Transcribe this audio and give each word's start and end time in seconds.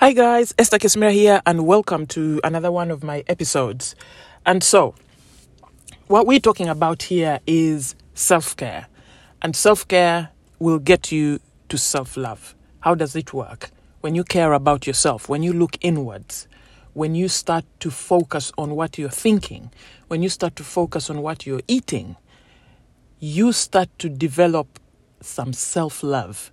Hi 0.00 0.14
guys, 0.14 0.54
Esther 0.56 0.78
Kesmira 0.78 1.12
here, 1.12 1.42
and 1.44 1.66
welcome 1.66 2.06
to 2.06 2.40
another 2.42 2.72
one 2.72 2.90
of 2.90 3.04
my 3.04 3.22
episodes. 3.28 3.94
And 4.46 4.64
so, 4.64 4.94
what 6.06 6.26
we're 6.26 6.40
talking 6.40 6.70
about 6.70 7.02
here 7.02 7.38
is 7.46 7.94
self 8.14 8.56
care, 8.56 8.86
and 9.42 9.54
self 9.54 9.86
care 9.86 10.30
will 10.58 10.78
get 10.78 11.12
you 11.12 11.38
to 11.68 11.76
self 11.76 12.16
love. 12.16 12.54
How 12.80 12.94
does 12.94 13.14
it 13.14 13.34
work? 13.34 13.72
When 14.00 14.14
you 14.14 14.24
care 14.24 14.54
about 14.54 14.86
yourself, 14.86 15.28
when 15.28 15.42
you 15.42 15.52
look 15.52 15.76
inwards, 15.82 16.48
when 16.94 17.14
you 17.14 17.28
start 17.28 17.66
to 17.80 17.90
focus 17.90 18.52
on 18.56 18.76
what 18.76 18.96
you're 18.96 19.10
thinking, 19.10 19.70
when 20.08 20.22
you 20.22 20.30
start 20.30 20.56
to 20.56 20.64
focus 20.64 21.10
on 21.10 21.20
what 21.20 21.44
you're 21.44 21.60
eating, 21.68 22.16
you 23.18 23.52
start 23.52 23.90
to 23.98 24.08
develop 24.08 24.80
some 25.20 25.52
self 25.52 26.02
love 26.02 26.50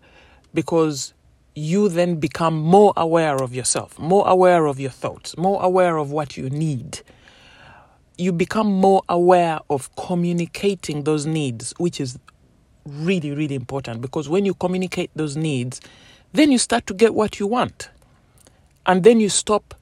because 0.53 1.13
you 1.57 1.89
then 1.89 2.17
become 2.17 2.55
more 2.55 2.93
aware 2.95 3.37
of 3.41 3.55
yourself, 3.55 3.97
more 3.97 4.27
aware 4.27 4.67
of 4.67 4.79
your 4.79 4.91
thoughts, 4.91 5.35
more 5.37 5.61
aware 5.63 5.97
of 5.97 6.11
what 6.11 6.37
you 6.37 6.51
need. 6.51 7.01
You 8.15 8.31
become 8.31 8.67
more 8.67 9.01
aware 9.09 9.59
of 9.67 9.93
communicating 9.95 11.03
those 11.03 11.25
needs, 11.25 11.73
which 11.79 11.99
is 11.99 12.19
really, 12.85 13.31
really 13.31 13.55
important 13.55 14.01
because 14.01 14.29
when 14.29 14.45
you 14.45 14.53
communicate 14.53 15.09
those 15.15 15.35
needs, 15.35 15.81
then 16.31 16.51
you 16.51 16.59
start 16.59 16.85
to 16.87 16.93
get 16.93 17.15
what 17.15 17.39
you 17.39 17.47
want. 17.47 17.89
And 18.85 19.03
then 19.03 19.19
you 19.19 19.29
stop 19.29 19.73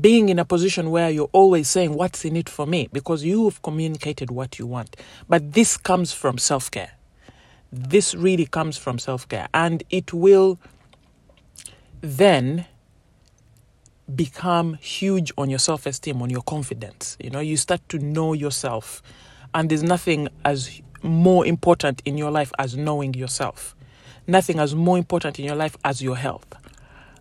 being 0.00 0.28
in 0.28 0.38
a 0.38 0.44
position 0.44 0.92
where 0.92 1.10
you're 1.10 1.30
always 1.32 1.68
saying, 1.68 1.94
What's 1.94 2.24
in 2.24 2.36
it 2.36 2.48
for 2.48 2.64
me? 2.64 2.88
because 2.92 3.24
you've 3.24 3.60
communicated 3.62 4.30
what 4.30 4.60
you 4.60 4.66
want. 4.66 4.94
But 5.28 5.52
this 5.52 5.76
comes 5.76 6.12
from 6.12 6.38
self 6.38 6.70
care. 6.70 6.92
This 7.72 8.14
really 8.14 8.46
comes 8.46 8.76
from 8.76 8.98
self 8.98 9.28
care. 9.28 9.48
And 9.54 9.82
it 9.90 10.12
will 10.12 10.58
then 12.00 12.66
become 14.14 14.74
huge 14.74 15.32
on 15.38 15.50
your 15.50 15.58
self 15.58 15.86
esteem, 15.86 16.20
on 16.22 16.30
your 16.30 16.42
confidence. 16.42 17.16
You 17.20 17.30
know, 17.30 17.40
you 17.40 17.56
start 17.56 17.80
to 17.90 17.98
know 17.98 18.32
yourself. 18.32 19.02
And 19.54 19.68
there's 19.68 19.82
nothing 19.82 20.28
as 20.44 20.80
more 21.02 21.46
important 21.46 22.02
in 22.04 22.16
your 22.18 22.30
life 22.30 22.52
as 22.58 22.76
knowing 22.76 23.14
yourself. 23.14 23.74
Nothing 24.26 24.58
as 24.58 24.74
more 24.74 24.98
important 24.98 25.38
in 25.38 25.44
your 25.44 25.56
life 25.56 25.76
as 25.84 26.02
your 26.02 26.16
health. 26.16 26.46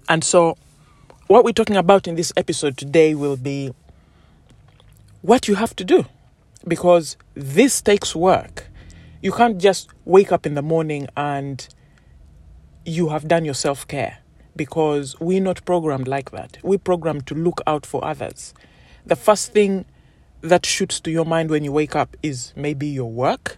And 0.08 0.24
so, 0.24 0.58
what 1.28 1.44
we're 1.44 1.54
talking 1.54 1.78
about 1.78 2.08
in 2.08 2.16
this 2.16 2.34
episode 2.36 2.78
today 2.78 3.16
will 3.16 3.38
be 3.38 3.72
what 5.22 5.48
you 5.48 5.56
have 5.56 5.76
to 5.76 5.84
do 5.84 6.06
because 6.68 7.18
this 7.36 7.82
takes 7.82 8.16
work. 8.16 8.68
You 9.22 9.34
can't 9.34 9.58
just 9.58 9.90
wake 10.06 10.32
up 10.32 10.46
in 10.46 10.54
the 10.54 10.62
morning 10.62 11.10
and 11.18 11.68
you 12.86 13.10
have 13.10 13.28
done 13.28 13.44
your 13.44 13.54
self 13.54 13.86
care 13.86 14.20
because 14.56 15.20
we're 15.20 15.42
not 15.42 15.66
programmed 15.66 16.08
like 16.08 16.32
that. 16.32 16.58
We're 16.64 16.80
programmed 16.80 17.28
to 17.28 17.36
look 17.36 17.62
out 17.68 17.86
for 17.86 18.04
others. 18.06 18.54
The 19.06 19.18
first 19.18 19.52
thing 19.52 19.84
that 20.40 20.66
shoots 20.66 21.02
to 21.02 21.12
your 21.12 21.26
mind 21.26 21.50
when 21.50 21.66
you 21.66 21.72
wake 21.74 21.98
up 21.98 22.16
is 22.24 22.54
maybe 22.56 22.88
your 22.88 23.12
work. 23.12 23.58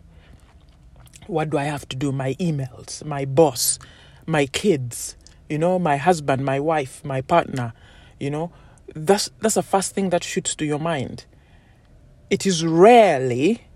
What 1.27 1.51
do 1.51 1.59
I 1.59 1.65
have 1.65 1.87
to 1.89 1.95
do? 1.95 2.11
My 2.11 2.33
emails, 2.35 3.05
my 3.05 3.25
boss, 3.25 3.77
my 4.25 4.47
kids, 4.47 5.15
you 5.47 5.59
know, 5.59 5.77
my 5.77 5.97
husband, 5.97 6.43
my 6.43 6.59
wife, 6.59 7.05
my 7.05 7.21
partner, 7.21 7.73
you 8.19 8.31
know. 8.31 8.51
That's 8.95 9.29
that's 9.39 9.55
the 9.55 9.63
first 9.63 9.93
thing 9.93 10.09
that 10.09 10.23
shoots 10.23 10.55
to 10.55 10.65
your 10.65 10.79
mind. 10.79 11.25
It 12.31 12.47
is 12.47 12.65
rarely 12.65 13.67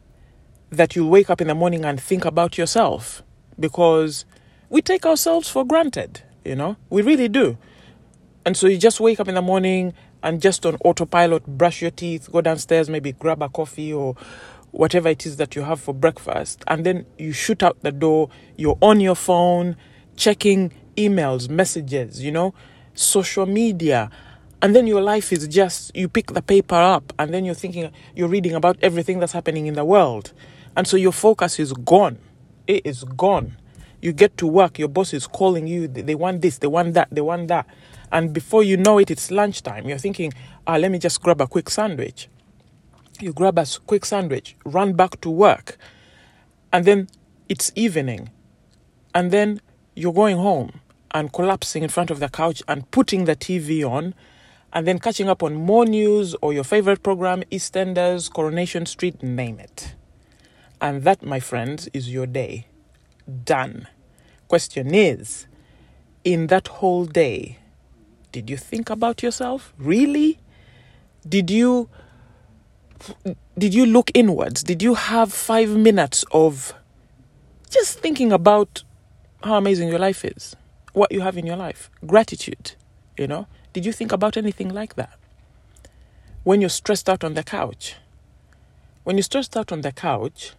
that 0.70 0.96
you 0.96 1.08
wake 1.08 1.30
up 1.30 1.42
in 1.42 1.48
the 1.48 1.56
morning 1.56 1.86
and 1.86 2.00
think 2.00 2.26
about 2.26 2.58
yourself 2.58 3.24
because 3.60 4.26
we 4.70 4.82
take 4.82 5.06
ourselves 5.06 5.50
for 5.50 5.66
granted, 5.66 6.22
you 6.44 6.56
know, 6.56 6.76
we 6.90 7.02
really 7.02 7.28
do. 7.28 7.58
And 8.46 8.56
so 8.56 8.68
you 8.68 8.78
just 8.78 9.00
wake 9.00 9.20
up 9.20 9.28
in 9.28 9.36
the 9.36 9.42
morning 9.42 9.94
and 10.22 10.42
just 10.42 10.66
on 10.66 10.76
autopilot, 10.84 11.46
brush 11.46 11.82
your 11.82 11.92
teeth, 11.92 12.32
go 12.32 12.42
downstairs, 12.42 12.90
maybe 12.90 13.12
grab 13.12 13.42
a 13.42 13.50
coffee 13.50 13.94
or 13.94 14.16
whatever 14.72 15.10
it 15.10 15.26
is 15.26 15.38
that 15.38 15.56
you 15.56 15.62
have 15.62 15.80
for 15.80 15.94
breakfast, 15.94 16.64
and 16.68 16.86
then 16.86 17.06
you 17.18 17.32
shoot 17.32 17.64
out 17.64 17.80
the 17.82 17.92
door, 17.92 18.30
you're 18.58 18.78
on 18.82 19.00
your 19.00 19.16
phone, 19.16 19.78
checking 20.18 20.72
emails, 20.98 21.48
messages, 21.48 22.22
you 22.22 22.32
know, 22.32 22.54
social 22.94 23.46
media. 23.46 24.10
And 24.62 24.76
then 24.76 24.88
your 24.88 25.02
life 25.02 25.32
is 25.32 25.48
just, 25.48 25.96
you 25.96 26.10
pick 26.10 26.28
the 26.28 26.42
paper 26.42 26.76
up 26.76 27.14
and 27.20 27.34
then 27.34 27.46
you're 27.46 27.56
thinking, 27.56 27.92
you're 28.16 28.28
reading 28.28 28.54
about 28.54 28.78
everything 28.82 29.20
that's 29.20 29.34
happening 29.34 29.68
in 29.68 29.76
the 29.76 29.86
world. 29.86 30.34
And 30.76 30.88
so 30.88 30.98
your 30.98 31.12
focus 31.12 31.60
is 31.60 31.74
gone. 31.74 32.18
It 32.68 32.86
is 32.86 33.04
gone. 33.04 33.58
You 34.02 34.14
get 34.14 34.38
to 34.38 34.48
work, 34.48 34.78
your 34.78 34.88
boss 34.88 35.14
is 35.14 35.26
calling 35.26 35.68
you, 35.68 35.88
they 35.88 36.16
want 36.16 36.42
this, 36.42 36.60
they 36.60 36.68
want 36.68 36.94
that, 36.94 37.08
they 37.12 37.22
want 37.22 37.48
that. 37.48 37.66
And 38.12 38.34
before 38.34 38.64
you 38.64 38.78
know 38.78 39.00
it, 39.00 39.10
it's 39.10 39.32
lunchtime. 39.32 39.88
You're 39.88 39.98
thinking, 39.98 40.32
ah, 40.68 40.78
let 40.78 40.92
me 40.92 41.00
just 41.00 41.22
grab 41.22 41.42
a 41.42 41.48
quick 41.48 41.70
sandwich. 41.70 42.28
You 43.20 43.34
grab 43.34 43.58
a 43.58 43.66
quick 43.88 44.06
sandwich, 44.06 44.56
run 44.66 44.94
back 44.94 45.22
to 45.22 45.30
work, 45.30 45.78
and 46.72 46.86
then 46.86 47.08
it's 47.50 47.72
evening. 47.76 48.30
And 49.14 49.32
then 49.32 49.62
you're 49.96 50.14
going 50.14 50.38
home 50.38 50.82
and 51.12 51.32
collapsing 51.32 51.82
in 51.82 51.90
front 51.90 52.12
of 52.12 52.20
the 52.20 52.30
couch 52.30 52.62
and 52.68 52.90
putting 52.92 53.26
the 53.26 53.36
TV 53.36 53.90
on 53.90 54.14
and 54.74 54.86
then 54.86 55.00
catching 55.00 55.30
up 55.30 55.42
on 55.42 55.56
more 55.56 55.86
news 55.86 56.36
or 56.42 56.52
your 56.52 56.66
favorite 56.66 57.02
program, 57.02 57.44
EastEnders, 57.50 58.32
Coronation 58.32 58.86
Street, 58.86 59.24
name 59.24 59.58
it. 59.60 59.96
And 60.82 61.04
that, 61.04 61.24
my 61.24 61.40
friends, 61.40 61.90
is 61.94 62.12
your 62.12 62.26
day. 62.26 62.68
Done. 63.44 63.88
Question 64.48 64.94
is 64.94 65.48
in 66.24 66.48
that 66.48 66.68
whole 66.68 67.06
day, 67.06 67.60
did 68.32 68.50
you 68.50 68.58
think 68.58 68.90
about 68.90 69.24
yourself? 69.24 69.74
Really? 69.78 70.40
Did 71.28 71.50
you 71.50 71.90
did 73.58 73.74
you 73.74 73.86
look 73.86 74.10
inwards? 74.14 74.64
Did 74.64 74.82
you 74.82 74.96
have 74.96 75.32
5 75.32 75.70
minutes 75.78 76.24
of 76.32 76.74
just 77.70 78.00
thinking 78.00 78.32
about 78.32 78.84
how 79.44 79.56
amazing 79.56 79.90
your 79.90 80.00
life 80.00 80.26
is? 80.26 80.56
What 80.94 81.12
you 81.12 81.22
have 81.22 81.38
in 81.38 81.46
your 81.46 81.58
life? 81.58 81.90
Gratitude, 82.06 82.74
you 83.18 83.28
know? 83.28 83.48
Did 83.74 83.86
you 83.86 83.92
think 83.92 84.12
about 84.12 84.38
anything 84.38 84.70
like 84.70 84.96
that? 84.96 85.18
When 86.44 86.62
you're 86.62 86.70
stressed 86.70 87.10
out 87.10 87.24
on 87.24 87.34
the 87.34 87.44
couch, 87.44 87.96
when 89.04 89.18
you're 89.18 89.24
stressed 89.24 89.58
out 89.58 89.72
on 89.72 89.82
the 89.82 89.92
couch, 89.92 90.54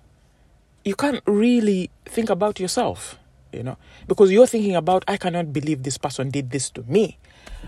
you 0.87 0.95
can't 0.95 1.21
really 1.27 1.91
think 2.05 2.31
about 2.31 2.61
yourself, 2.61 3.19
you 3.53 3.65
know, 3.65 3.77
because 4.07 4.31
you're 4.31 4.47
thinking 4.47 4.77
about, 4.77 5.05
I 5.09 5.17
cannot 5.17 5.53
believe 5.53 5.83
this 5.83 5.99
person 5.99 6.31
did 6.31 6.53
this 6.53 6.71
to 6.71 6.85
me. 6.85 7.19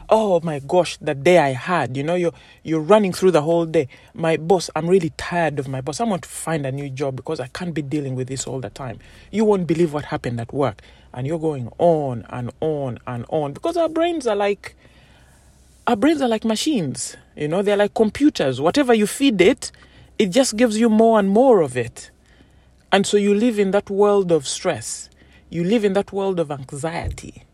Oh 0.08 0.40
my 0.40 0.60
gosh, 0.60 0.96
the 0.98 1.16
day 1.16 1.38
I 1.38 1.48
had, 1.50 1.96
you 1.96 2.04
know, 2.04 2.14
you're 2.14 2.32
you're 2.62 2.80
running 2.80 3.12
through 3.12 3.32
the 3.32 3.42
whole 3.42 3.66
day. 3.66 3.88
My 4.14 4.36
boss, 4.36 4.70
I'm 4.76 4.86
really 4.86 5.10
tired 5.16 5.58
of 5.58 5.66
my 5.66 5.80
boss. 5.80 6.00
I 6.00 6.04
want 6.04 6.22
to 6.22 6.28
find 6.28 6.64
a 6.64 6.70
new 6.70 6.88
job 6.88 7.16
because 7.16 7.40
I 7.40 7.48
can't 7.48 7.74
be 7.74 7.82
dealing 7.82 8.14
with 8.14 8.28
this 8.28 8.46
all 8.46 8.60
the 8.60 8.70
time. 8.70 9.00
You 9.32 9.44
won't 9.44 9.66
believe 9.66 9.92
what 9.92 10.04
happened 10.04 10.40
at 10.40 10.52
work. 10.52 10.80
And 11.12 11.26
you're 11.26 11.40
going 11.40 11.70
on 11.78 12.24
and 12.30 12.52
on 12.60 13.00
and 13.06 13.26
on 13.30 13.52
because 13.52 13.76
our 13.76 13.88
brains 13.88 14.28
are 14.28 14.36
like 14.36 14.76
our 15.88 15.96
brains 15.96 16.22
are 16.22 16.28
like 16.28 16.44
machines, 16.44 17.16
you 17.36 17.48
know, 17.48 17.62
they're 17.62 17.76
like 17.76 17.94
computers. 17.94 18.60
Whatever 18.60 18.94
you 18.94 19.08
feed 19.08 19.40
it, 19.40 19.72
it 20.18 20.26
just 20.26 20.56
gives 20.56 20.78
you 20.78 20.88
more 20.88 21.18
and 21.18 21.28
more 21.28 21.62
of 21.62 21.76
it. 21.76 22.12
And 22.90 23.06
so 23.06 23.16
you 23.16 23.34
live 23.34 23.58
in 23.58 23.70
that 23.72 23.90
world 23.90 24.32
of 24.32 24.46
stress. 24.46 25.10
You 25.50 25.64
live 25.64 25.84
in 25.84 25.92
that 25.92 26.12
world 26.12 26.40
of 26.40 26.50
anxiety. 26.50 27.44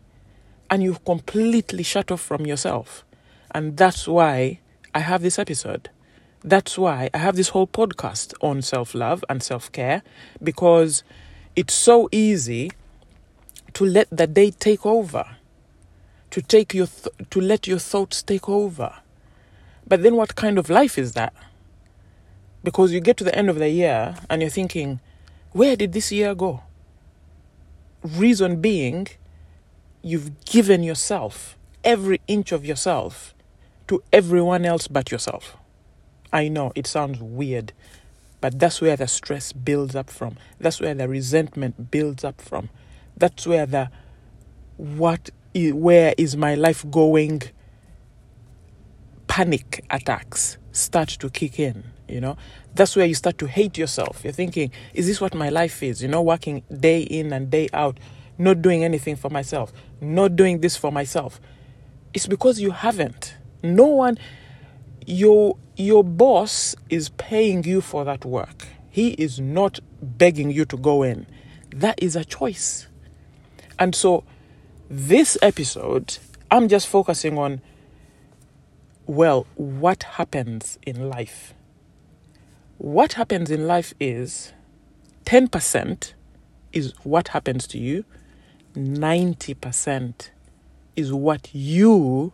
And 0.71 0.83
you've 0.83 1.05
completely 1.05 1.83
shut 1.83 2.11
off 2.11 2.21
from 2.21 2.47
yourself. 2.47 3.05
And 3.51 3.77
that's 3.77 4.07
why 4.07 4.61
I 4.95 5.01
have 5.01 5.23
this 5.23 5.39
episode. 5.39 5.91
That's 6.43 6.77
why 6.77 7.11
I 7.15 7.19
have 7.19 7.37
this 7.37 7.49
whole 7.51 7.67
podcast 7.67 8.35
on 8.41 8.63
self 8.63 8.95
love 8.95 9.25
and 9.29 9.43
self 9.43 9.73
care 9.73 10.03
because 10.43 11.03
it's 11.57 11.73
so 11.75 12.09
easy 12.13 12.71
to 13.73 13.85
let 13.85 14.09
the 14.11 14.27
day 14.27 14.51
take 14.51 14.85
over, 14.85 15.37
to 16.31 16.43
take 16.43 16.75
your 16.75 16.87
th- 16.87 17.31
to 17.31 17.41
let 17.41 17.67
your 17.67 17.79
thoughts 17.79 18.23
take 18.23 18.49
over. 18.49 18.93
But 19.87 20.03
then, 20.03 20.17
what 20.17 20.35
kind 20.35 20.59
of 20.59 20.69
life 20.69 20.99
is 20.99 21.13
that? 21.13 21.33
Because 22.63 22.93
you 22.93 23.01
get 23.01 23.17
to 23.19 23.25
the 23.25 23.35
end 23.35 23.49
of 23.49 23.59
the 23.59 23.69
year 23.69 24.17
and 24.29 24.43
you're 24.43 24.51
thinking, 24.51 25.01
where 25.55 25.77
did 25.77 25.93
this 25.93 26.11
year 26.11 26.35
go? 26.35 26.65
Reason 28.03 28.61
being, 28.61 29.07
you've 30.03 30.45
given 30.45 30.83
yourself, 30.83 31.57
every 31.85 32.21
inch 32.27 32.51
of 32.51 32.67
yourself, 32.67 33.35
to 33.87 34.03
everyone 34.13 34.65
else 34.65 34.89
but 34.89 35.13
yourself. 35.13 35.57
I 36.33 36.49
know 36.49 36.73
it 36.75 36.89
sounds 36.89 37.21
weird, 37.21 37.73
but 38.41 38.59
that's 38.59 38.81
where 38.81 38.97
the 38.97 39.07
stress 39.07 39.53
builds 39.53 39.95
up 39.95 40.11
from. 40.11 40.39
That's 40.59 40.81
where 40.81 40.93
the 40.93 41.09
resentment 41.09 41.93
builds 41.93 42.25
up 42.25 42.41
from. 42.41 42.69
That's 43.17 43.47
where 43.47 43.65
the 43.65 43.91
what 44.77 45.31
where 45.55 46.15
is 46.19 46.37
my 46.37 46.57
life 46.57 46.85
going 46.91 47.43
panic 49.29 49.85
attacks 49.89 50.59
start 50.73 51.11
to 51.11 51.31
kick 51.31 51.61
in 51.61 51.94
you 52.15 52.21
know 52.21 52.37
that's 52.75 52.97
where 52.97 53.05
you 53.05 53.15
start 53.15 53.37
to 53.37 53.47
hate 53.47 53.77
yourself 53.77 54.23
you're 54.25 54.33
thinking 54.33 54.71
is 54.95 55.07
this 55.07 55.21
what 55.21 55.35
my 55.35 55.49
life 55.51 55.83
is 55.83 56.03
you 56.03 56.09
know 56.09 56.23
working 56.23 56.63
day 56.81 57.03
in 57.03 57.33
and 57.33 57.51
day 57.51 57.69
out 57.73 57.99
not 58.39 58.63
doing 58.63 58.85
anything 58.85 59.17
for 59.17 59.31
myself 59.31 59.73
not 60.01 60.37
doing 60.37 60.61
this 60.61 60.77
for 60.77 60.91
myself 60.91 61.41
It's 62.15 62.29
because 62.29 62.61
you 62.61 62.71
haven't. 62.71 63.35
No 63.63 63.87
one, 63.87 64.19
your, 65.05 65.57
your 65.77 66.05
boss 66.05 66.77
is 66.89 67.09
paying 67.09 67.65
you 67.65 67.81
for 67.81 68.05
that 68.05 68.25
work. 68.25 68.69
He 68.89 69.11
is 69.11 69.41
not 69.41 69.81
begging 70.01 70.53
you 70.53 70.65
to 70.67 70.77
go 70.77 71.03
in. 71.03 71.27
That 71.71 72.01
is 72.01 72.15
a 72.15 72.25
choice. 72.25 72.87
And 73.81 73.97
so, 73.97 74.23
this 74.89 75.37
episode, 75.43 76.19
I'm 76.53 76.69
just 76.69 76.87
focusing 76.87 77.37
on 77.37 77.61
well, 79.07 79.47
what 79.57 80.05
happens 80.05 80.79
in 80.87 81.11
life? 81.11 81.53
What 82.79 83.13
happens 83.13 83.51
in 83.51 83.67
life 83.69 83.95
is 84.01 84.53
10% 85.27 86.13
is 86.73 86.93
what 87.05 87.29
happens 87.29 87.67
to 87.69 87.79
you, 87.79 88.05
90% 88.75 90.31
is 90.97 91.13
what 91.13 91.55
you 91.55 92.33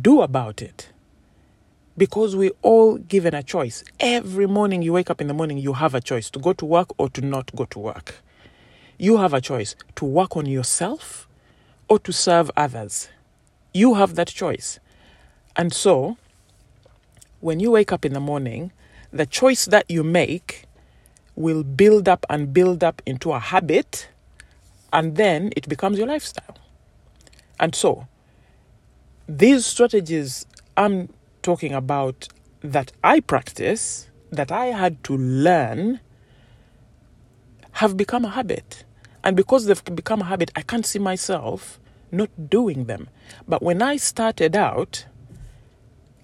do 0.00 0.22
about 0.22 0.62
it. 0.62 0.90
Because 1.96 2.36
we're 2.36 2.52
all 2.62 2.98
given 2.98 3.34
a 3.34 3.42
choice. 3.42 3.82
Every 3.98 4.46
morning 4.46 4.82
you 4.82 4.92
wake 4.92 5.10
up 5.10 5.20
in 5.20 5.26
the 5.26 5.34
morning, 5.34 5.58
you 5.58 5.72
have 5.72 5.94
a 5.94 6.00
choice 6.00 6.30
to 6.30 6.38
go 6.38 6.52
to 6.52 6.64
work 6.64 6.88
or 6.96 7.08
to 7.10 7.20
not 7.20 7.54
go 7.56 7.64
to 7.64 7.78
work. 7.80 8.22
You 8.96 9.16
have 9.16 9.34
a 9.34 9.40
choice 9.40 9.74
to 9.96 10.04
work 10.04 10.36
on 10.36 10.46
yourself 10.46 11.26
or 11.88 11.98
to 12.00 12.12
serve 12.12 12.50
others. 12.56 13.08
You 13.74 13.94
have 13.94 14.14
that 14.14 14.28
choice. 14.28 14.78
And 15.56 15.72
so, 15.72 16.16
when 17.40 17.58
you 17.58 17.72
wake 17.72 17.92
up 17.92 18.04
in 18.04 18.12
the 18.12 18.20
morning, 18.20 18.70
the 19.12 19.26
choice 19.26 19.66
that 19.66 19.90
you 19.90 20.04
make 20.04 20.64
will 21.34 21.62
build 21.62 22.08
up 22.08 22.26
and 22.28 22.52
build 22.52 22.82
up 22.82 23.00
into 23.06 23.32
a 23.32 23.38
habit, 23.38 24.08
and 24.92 25.16
then 25.16 25.52
it 25.56 25.68
becomes 25.68 25.98
your 25.98 26.06
lifestyle. 26.06 26.56
And 27.60 27.74
so, 27.74 28.06
these 29.28 29.66
strategies 29.66 30.46
I'm 30.76 31.08
talking 31.42 31.72
about 31.72 32.28
that 32.60 32.92
I 33.02 33.20
practice, 33.20 34.08
that 34.30 34.50
I 34.50 34.66
had 34.66 35.02
to 35.04 35.16
learn, 35.16 36.00
have 37.72 37.96
become 37.96 38.24
a 38.24 38.30
habit. 38.30 38.84
And 39.22 39.36
because 39.36 39.66
they've 39.66 39.84
become 39.84 40.20
a 40.20 40.24
habit, 40.24 40.50
I 40.56 40.62
can't 40.62 40.86
see 40.86 40.98
myself 40.98 41.78
not 42.10 42.30
doing 42.48 42.84
them. 42.84 43.08
But 43.46 43.62
when 43.62 43.82
I 43.82 43.96
started 43.96 44.56
out, 44.56 45.06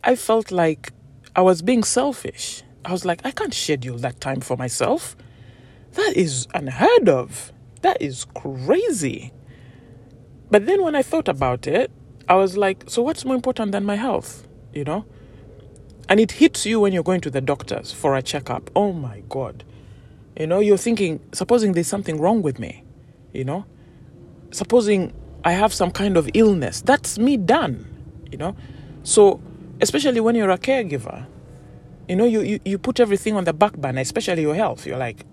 I 0.02 0.16
felt 0.16 0.50
like 0.50 0.92
I 1.36 1.42
was 1.42 1.62
being 1.62 1.82
selfish. 1.82 2.62
I 2.84 2.92
was 2.92 3.04
like, 3.04 3.20
I 3.24 3.30
can't 3.30 3.54
schedule 3.54 3.98
that 3.98 4.20
time 4.20 4.40
for 4.40 4.56
myself. 4.56 5.16
That 5.92 6.16
is 6.16 6.46
unheard 6.54 7.08
of. 7.08 7.52
That 7.82 8.00
is 8.00 8.26
crazy. 8.34 9.32
But 10.50 10.66
then 10.66 10.82
when 10.82 10.94
I 10.94 11.02
thought 11.02 11.28
about 11.28 11.66
it, 11.66 11.90
I 12.28 12.34
was 12.36 12.56
like, 12.56 12.84
so 12.86 13.02
what's 13.02 13.24
more 13.24 13.34
important 13.34 13.72
than 13.72 13.84
my 13.84 13.96
health? 13.96 14.46
You 14.72 14.84
know? 14.84 15.04
And 16.08 16.20
it 16.20 16.32
hits 16.32 16.66
you 16.66 16.80
when 16.80 16.92
you're 16.92 17.02
going 17.02 17.20
to 17.22 17.30
the 17.30 17.40
doctors 17.40 17.92
for 17.92 18.14
a 18.14 18.22
checkup. 18.22 18.70
Oh 18.76 18.92
my 18.92 19.22
God. 19.28 19.64
You 20.38 20.46
know, 20.46 20.60
you're 20.60 20.76
thinking, 20.76 21.20
supposing 21.32 21.72
there's 21.72 21.86
something 21.86 22.20
wrong 22.20 22.42
with 22.42 22.58
me, 22.58 22.84
you 23.32 23.44
know? 23.44 23.64
Supposing 24.50 25.12
I 25.44 25.52
have 25.52 25.72
some 25.72 25.90
kind 25.90 26.16
of 26.16 26.28
illness, 26.34 26.80
that's 26.80 27.18
me 27.18 27.36
done, 27.36 27.86
you 28.30 28.38
know? 28.38 28.56
So 29.04 29.40
especially 29.80 30.20
when 30.20 30.34
you're 30.34 30.50
a 30.50 30.58
caregiver 30.58 31.26
you 32.08 32.16
know 32.16 32.24
you, 32.24 32.40
you, 32.40 32.60
you 32.64 32.78
put 32.78 33.00
everything 33.00 33.36
on 33.36 33.44
the 33.44 33.52
back 33.52 33.74
burner 33.76 34.00
especially 34.00 34.42
your 34.42 34.54
health. 34.54 34.86
You're 34.86 34.98
like 34.98 35.24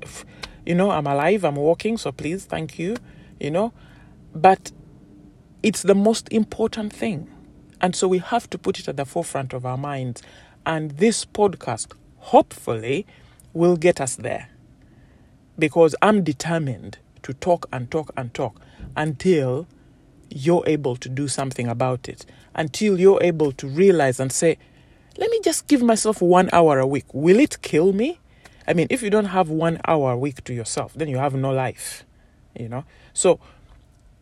you 0.65 0.75
know 0.75 0.91
i'm 0.91 1.07
alive 1.07 1.43
i'm 1.43 1.55
walking 1.55 1.97
so 1.97 2.11
please 2.11 2.45
thank 2.45 2.77
you 2.77 2.95
you 3.41 3.51
know? 3.51 3.73
But 4.33 4.71
it's 5.63 5.81
the 5.81 5.95
most 5.95 6.31
important 6.31 6.93
thing. 6.93 7.29
And 7.81 7.95
so 7.95 8.07
we 8.07 8.19
have 8.19 8.49
to 8.51 8.57
put 8.57 8.79
it 8.79 8.87
at 8.87 8.95
the 8.97 9.05
forefront 9.05 9.53
of 9.53 9.65
our 9.65 9.77
minds. 9.77 10.21
And 10.65 10.91
this 10.91 11.25
podcast 11.25 11.93
hopefully 12.17 13.05
will 13.53 13.75
get 13.75 13.99
us 13.99 14.15
there. 14.15 14.49
Because 15.59 15.95
i'm 16.01 16.23
determined 16.23 16.97
to 17.23 17.33
talk 17.33 17.67
and 17.73 17.91
talk 17.91 18.11
and 18.15 18.33
talk 18.33 18.59
until 18.95 19.67
you're 20.29 20.63
able 20.65 20.95
to 20.95 21.09
do 21.09 21.27
something 21.27 21.67
about 21.67 22.07
it. 22.07 22.25
Until 22.55 22.99
you're 22.99 23.21
able 23.21 23.51
to 23.53 23.67
realize 23.67 24.19
and 24.19 24.31
say, 24.31 24.57
let 25.17 25.29
me 25.29 25.39
just 25.43 25.67
give 25.67 25.81
myself 25.81 26.21
one 26.21 26.49
hour 26.53 26.79
a 26.79 26.87
week. 26.87 27.05
Will 27.13 27.39
it 27.39 27.61
kill 27.61 27.93
me? 27.93 28.19
I 28.67 28.73
mean, 28.73 28.87
if 28.89 29.01
you 29.01 29.09
don't 29.09 29.25
have 29.25 29.49
one 29.49 29.79
hour 29.85 30.11
a 30.11 30.17
week 30.17 30.43
to 30.45 30.53
yourself, 30.53 30.93
then 30.93 31.09
you 31.09 31.17
have 31.17 31.33
no 31.33 31.51
life, 31.51 32.05
you 32.57 32.69
know? 32.69 32.85
So 33.13 33.39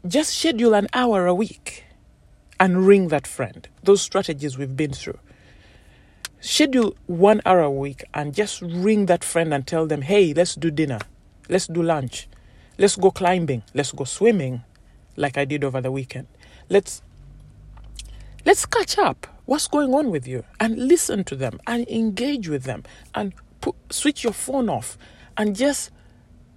just 0.08 0.38
schedule 0.38 0.74
an 0.74 0.88
hour 0.94 1.28
a 1.28 1.34
week 1.36 1.86
and 2.60 2.86
ring 2.86 3.10
that 3.10 3.28
friend. 3.28 3.68
Those 3.84 4.02
strategies 4.02 4.58
we've 4.58 4.76
been 4.76 4.94
through. 4.94 5.20
Schedule 6.42 6.96
one 7.06 7.42
hour 7.46 7.62
a 7.62 7.72
week 7.72 8.04
and 8.14 8.34
just 8.34 8.62
ring 8.62 9.08
that 9.08 9.24
friend 9.24 9.54
and 9.54 9.68
tell 9.68 9.86
them, 9.86 10.02
hey, 10.02 10.34
let's 10.34 10.56
do 10.56 10.72
dinner. 10.72 11.00
Let's 11.50 11.68
do 11.68 11.84
lunch. 11.84 12.28
Let's 12.78 12.96
go 12.96 13.12
climbing. 13.12 13.64
Let's 13.74 13.92
go 13.92 14.06
swimming 14.06 14.64
like 15.18 15.38
I 15.38 15.46
did 15.46 15.64
over 15.64 15.82
the 15.82 15.92
weekend. 15.92 16.28
Let's 16.70 17.02
let's 18.46 18.66
catch 18.66 18.98
up. 18.98 19.28
What's 19.50 19.68
going 19.68 19.96
on 19.96 20.12
with 20.12 20.28
you? 20.28 20.44
And 20.60 20.78
listen 20.78 21.24
to 21.24 21.36
them 21.36 21.60
and 21.66 21.90
engage 21.90 22.48
with 22.48 22.66
them 22.66 22.84
and 23.16 23.34
put, 23.62 23.76
switch 23.92 24.24
your 24.24 24.32
phone 24.32 24.70
off 24.70 24.96
and 25.36 25.56
just 25.56 25.90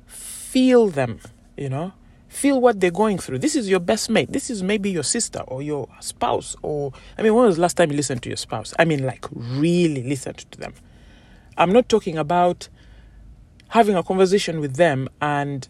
feel 0.06 0.88
them, 0.88 1.20
you 1.56 1.70
know? 1.70 1.94
Feel 2.28 2.60
what 2.60 2.80
they're 2.80 2.90
going 2.90 3.16
through. 3.16 3.38
This 3.38 3.56
is 3.56 3.66
your 3.66 3.80
best 3.80 4.10
mate. 4.10 4.30
This 4.30 4.50
is 4.50 4.62
maybe 4.62 4.90
your 4.90 5.04
sister 5.04 5.38
or 5.46 5.62
your 5.62 5.88
spouse 6.00 6.54
or 6.60 6.92
I 7.16 7.22
mean 7.22 7.34
when 7.34 7.46
was 7.46 7.56
the 7.56 7.62
last 7.62 7.78
time 7.78 7.90
you 7.90 7.96
listened 7.96 8.22
to 8.24 8.28
your 8.28 8.36
spouse? 8.36 8.74
I 8.78 8.84
mean 8.84 9.06
like 9.06 9.24
really 9.32 10.02
listened 10.02 10.44
to 10.52 10.58
them. 10.58 10.74
I'm 11.56 11.72
not 11.72 11.88
talking 11.88 12.18
about 12.18 12.68
having 13.68 13.96
a 13.96 14.02
conversation 14.02 14.60
with 14.60 14.76
them 14.76 15.08
and 15.22 15.66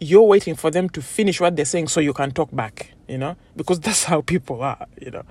you're 0.00 0.22
waiting 0.22 0.54
for 0.54 0.70
them 0.70 0.88
to 0.90 1.02
finish 1.02 1.42
what 1.42 1.56
they're 1.56 1.66
saying 1.66 1.88
so 1.88 2.00
you 2.00 2.14
can 2.14 2.30
talk 2.30 2.48
back, 2.56 2.94
you 3.06 3.18
know, 3.18 3.36
because 3.54 3.80
that's 3.80 4.04
how 4.04 4.22
people 4.22 4.62
are, 4.62 4.86
you 4.98 5.10
know. 5.10 5.26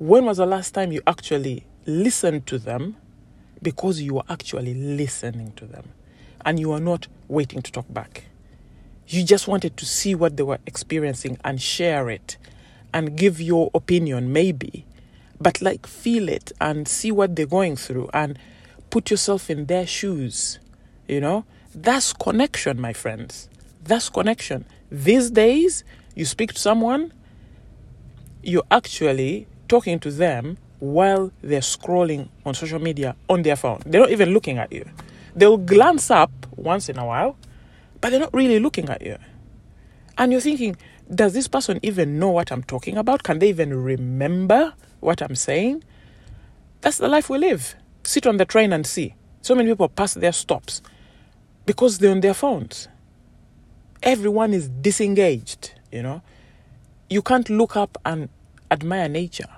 When 0.00 0.24
was 0.24 0.38
the 0.38 0.46
last 0.46 0.72
time 0.72 0.92
you 0.92 1.02
actually 1.06 1.66
listened 1.84 2.46
to 2.46 2.58
them 2.58 2.96
because 3.60 4.00
you 4.00 4.14
were 4.14 4.22
actually 4.30 4.72
listening 4.72 5.52
to 5.56 5.66
them 5.66 5.90
and 6.42 6.58
you 6.58 6.72
are 6.72 6.80
not 6.80 7.06
waiting 7.28 7.60
to 7.60 7.70
talk 7.70 7.84
back? 7.92 8.24
You 9.08 9.22
just 9.24 9.46
wanted 9.46 9.76
to 9.76 9.84
see 9.84 10.14
what 10.14 10.38
they 10.38 10.42
were 10.42 10.58
experiencing 10.64 11.36
and 11.44 11.60
share 11.60 12.08
it 12.08 12.38
and 12.94 13.14
give 13.14 13.42
your 13.42 13.70
opinion, 13.74 14.32
maybe, 14.32 14.86
but 15.38 15.60
like 15.60 15.86
feel 15.86 16.30
it 16.30 16.50
and 16.62 16.88
see 16.88 17.12
what 17.12 17.36
they're 17.36 17.44
going 17.44 17.76
through 17.76 18.08
and 18.14 18.38
put 18.88 19.10
yourself 19.10 19.50
in 19.50 19.66
their 19.66 19.86
shoes, 19.86 20.60
you 21.08 21.20
know. 21.20 21.44
That's 21.74 22.14
connection, 22.14 22.80
my 22.80 22.94
friends. 22.94 23.50
That's 23.84 24.08
connection. 24.08 24.64
These 24.90 25.30
days, 25.30 25.84
you 26.14 26.24
speak 26.24 26.54
to 26.54 26.58
someone, 26.58 27.12
you're 28.42 28.64
actually 28.70 29.46
talking 29.70 29.98
to 30.00 30.10
them 30.10 30.58
while 30.80 31.30
they're 31.40 31.60
scrolling 31.60 32.28
on 32.44 32.54
social 32.54 32.78
media 32.78 33.16
on 33.28 33.42
their 33.42 33.56
phone. 33.56 33.80
They're 33.86 34.02
not 34.02 34.10
even 34.10 34.30
looking 34.34 34.58
at 34.58 34.70
you. 34.72 34.84
They'll 35.34 35.56
glance 35.56 36.10
up 36.10 36.30
once 36.56 36.88
in 36.88 36.98
a 36.98 37.06
while, 37.06 37.36
but 38.00 38.10
they're 38.10 38.20
not 38.20 38.34
really 38.34 38.58
looking 38.58 38.88
at 38.90 39.00
you. 39.00 39.16
And 40.18 40.32
you're 40.32 40.40
thinking, 40.42 40.76
does 41.14 41.32
this 41.32 41.48
person 41.48 41.80
even 41.82 42.18
know 42.18 42.30
what 42.30 42.52
I'm 42.52 42.62
talking 42.64 42.98
about? 42.98 43.22
Can 43.22 43.38
they 43.38 43.48
even 43.48 43.72
remember 43.82 44.74
what 45.00 45.22
I'm 45.22 45.36
saying? 45.36 45.84
That's 46.82 46.98
the 46.98 47.08
life 47.08 47.30
we 47.30 47.38
live. 47.38 47.74
Sit 48.02 48.26
on 48.26 48.36
the 48.36 48.44
train 48.44 48.72
and 48.72 48.86
see. 48.86 49.14
So 49.40 49.54
many 49.54 49.70
people 49.70 49.88
pass 49.88 50.14
their 50.14 50.32
stops 50.32 50.82
because 51.64 51.98
they're 51.98 52.10
on 52.10 52.20
their 52.20 52.34
phones 52.34 52.88
everyone 54.02 54.54
is 54.54 54.68
disengaged, 54.68 55.72
you 55.92 56.02
know. 56.02 56.22
You 57.08 57.22
can't 57.22 57.48
look 57.50 57.76
up 57.76 57.98
and 58.04 58.28
admire 58.70 59.08
nature. 59.08 59.48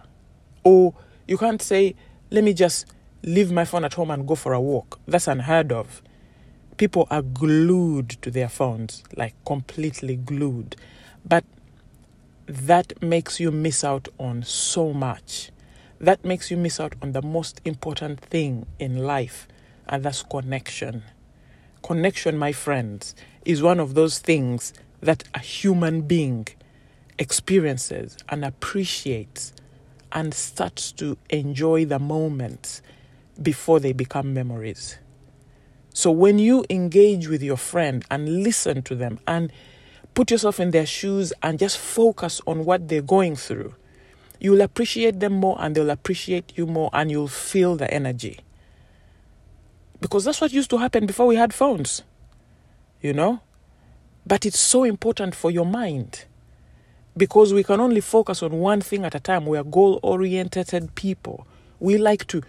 Or 0.64 0.94
you 1.26 1.38
can't 1.38 1.62
say, 1.62 1.94
let 2.30 2.44
me 2.44 2.52
just 2.52 2.86
leave 3.22 3.52
my 3.52 3.64
phone 3.64 3.84
at 3.84 3.94
home 3.94 4.10
and 4.10 4.26
go 4.26 4.34
for 4.34 4.52
a 4.52 4.60
walk. 4.60 5.00
That's 5.06 5.28
unheard 5.28 5.72
of. 5.72 6.02
People 6.76 7.06
are 7.10 7.22
glued 7.22 8.10
to 8.22 8.30
their 8.30 8.48
phones, 8.48 9.04
like 9.16 9.34
completely 9.44 10.16
glued. 10.16 10.76
But 11.24 11.44
that 12.46 13.00
makes 13.02 13.38
you 13.38 13.50
miss 13.50 13.84
out 13.84 14.08
on 14.18 14.42
so 14.42 14.92
much. 14.92 15.50
That 16.00 16.24
makes 16.24 16.50
you 16.50 16.56
miss 16.56 16.80
out 16.80 16.94
on 17.00 17.12
the 17.12 17.22
most 17.22 17.60
important 17.64 18.20
thing 18.20 18.66
in 18.78 19.04
life, 19.04 19.46
and 19.88 20.02
that's 20.02 20.22
connection. 20.24 21.04
Connection, 21.82 22.36
my 22.36 22.52
friends, 22.52 23.14
is 23.44 23.62
one 23.62 23.78
of 23.78 23.94
those 23.94 24.18
things 24.18 24.72
that 25.00 25.24
a 25.34 25.38
human 25.38 26.02
being 26.02 26.48
experiences 27.18 28.16
and 28.28 28.44
appreciates 28.44 29.52
and 30.12 30.32
starts 30.34 30.92
to 30.92 31.16
enjoy 31.30 31.84
the 31.84 31.98
moments 31.98 32.82
before 33.40 33.80
they 33.80 33.92
become 33.92 34.34
memories. 34.34 34.98
So 35.94 36.10
when 36.10 36.38
you 36.38 36.64
engage 36.70 37.28
with 37.28 37.42
your 37.42 37.56
friend 37.56 38.04
and 38.10 38.42
listen 38.42 38.82
to 38.82 38.94
them 38.94 39.18
and 39.26 39.52
put 40.14 40.30
yourself 40.30 40.60
in 40.60 40.70
their 40.70 40.86
shoes 40.86 41.32
and 41.42 41.58
just 41.58 41.78
focus 41.78 42.40
on 42.46 42.64
what 42.64 42.88
they're 42.88 43.02
going 43.02 43.36
through, 43.36 43.74
you'll 44.40 44.60
appreciate 44.60 45.20
them 45.20 45.34
more 45.34 45.56
and 45.60 45.74
they'll 45.74 45.90
appreciate 45.90 46.56
you 46.56 46.66
more 46.66 46.90
and 46.92 47.10
you'll 47.10 47.28
feel 47.28 47.76
the 47.76 47.92
energy. 47.92 48.40
Because 50.00 50.24
that's 50.24 50.40
what 50.40 50.52
used 50.52 50.70
to 50.70 50.78
happen 50.78 51.06
before 51.06 51.26
we 51.26 51.36
had 51.36 51.54
phones, 51.54 52.02
you 53.00 53.12
know? 53.12 53.40
But 54.26 54.46
it's 54.46 54.58
so 54.58 54.84
important 54.84 55.34
for 55.34 55.50
your 55.50 55.66
mind 55.66 56.24
because 57.16 57.52
we 57.52 57.62
can 57.62 57.80
only 57.80 58.00
focus 58.00 58.42
on 58.42 58.52
one 58.52 58.80
thing 58.80 59.04
at 59.04 59.14
a 59.14 59.20
time. 59.20 59.46
We 59.46 59.58
are 59.58 59.64
goal 59.64 60.00
oriented 60.02 60.94
people. 60.94 61.46
We 61.80 61.98
like 61.98 62.26
to 62.28 62.42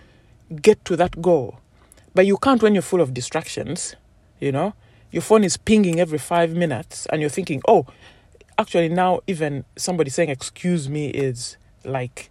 get 0.62 0.84
to 0.86 0.96
that 0.98 1.22
goal. 1.22 1.60
But 2.14 2.26
you 2.26 2.38
can't 2.38 2.62
when 2.62 2.74
you're 2.74 2.82
full 2.82 3.02
of 3.02 3.14
distractions, 3.14 3.96
you 4.40 4.52
know? 4.52 4.74
Your 5.12 5.22
phone 5.22 5.44
is 5.44 5.58
pinging 5.58 6.00
every 6.00 6.18
five 6.18 6.56
minutes 6.56 7.06
and 7.08 7.22
you're 7.22 7.30
thinking, 7.30 7.62
oh, 7.68 7.86
actually, 8.58 8.90
now 8.90 9.22
even 9.28 9.66
somebody 9.76 10.10
saying 10.10 10.30
excuse 10.30 10.90
me 10.90 11.08
is 11.10 11.58
like, 11.84 12.30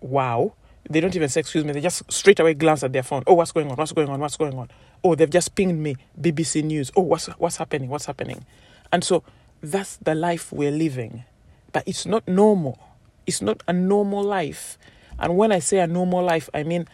wow. 0.00 0.54
They 0.88 1.00
don't 1.00 1.14
even 1.14 1.28
say 1.28 1.40
excuse 1.40 1.64
me, 1.64 1.72
they 1.72 1.80
just 1.80 2.10
straight 2.10 2.40
away 2.40 2.54
glance 2.54 2.82
at 2.82 2.92
their 2.92 3.02
phone. 3.02 3.22
Oh, 3.26 3.34
what's 3.34 3.52
going 3.52 3.70
on? 3.70 3.76
What's 3.76 3.92
going 3.92 4.08
on? 4.08 4.18
What's 4.18 4.36
going 4.36 4.54
on? 4.54 4.70
Oh, 5.04 5.14
they've 5.14 5.30
just 5.30 5.54
pinged 5.54 5.78
me 5.78 5.96
BBC 6.20 6.64
News. 6.64 6.90
Oh, 6.96 7.02
what's, 7.02 7.26
what's 7.26 7.56
happening? 7.56 7.88
What's 7.88 8.06
happening? 8.06 8.44
And 8.92 9.04
so 9.04 9.22
that's 9.62 9.96
the 9.96 10.14
life 10.14 10.52
we're 10.52 10.70
living. 10.70 11.24
But 11.72 11.84
it's 11.86 12.06
not 12.06 12.26
normal. 12.26 12.78
It's 13.26 13.42
not 13.42 13.62
a 13.68 13.72
normal 13.72 14.22
life. 14.22 14.78
And 15.18 15.36
when 15.36 15.52
I 15.52 15.58
say 15.58 15.78
a 15.78 15.86
normal 15.86 16.22
life, 16.24 16.48
I 16.54 16.62
mean 16.62 16.88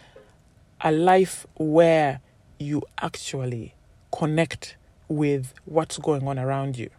a 0.80 0.92
life 0.92 1.46
where 1.54 2.20
you 2.58 2.82
actually 3.00 3.74
connect 4.12 4.76
with 5.08 5.54
what's 5.64 5.98
going 5.98 6.26
on 6.26 6.38
around 6.38 6.76
you, 6.76 6.90